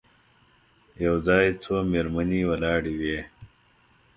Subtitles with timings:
[1.05, 3.19] یو ځای څو مېرمنې ولاړې وې.